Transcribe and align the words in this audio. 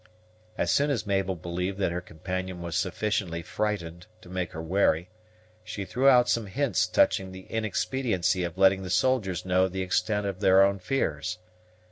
As 0.57 0.71
soon 0.71 0.89
as 0.89 1.05
Mabel 1.05 1.35
believed 1.35 1.77
that 1.77 1.91
her 1.91 2.01
companion 2.01 2.59
was 2.63 2.75
sufficiently 2.75 3.43
frightened 3.43 4.07
to 4.21 4.29
make 4.29 4.51
her 4.53 4.61
wary, 4.63 5.11
she 5.63 5.85
threw 5.85 6.09
out 6.09 6.27
some 6.27 6.47
hints 6.47 6.87
touching 6.87 7.31
the 7.31 7.43
inexpediency 7.51 8.43
of 8.43 8.57
letting 8.57 8.81
the 8.81 8.89
soldiers 8.89 9.45
know 9.45 9.67
the 9.67 9.83
extent 9.83 10.25
of 10.25 10.39
their 10.39 10.63
own 10.63 10.79
fears. 10.79 11.37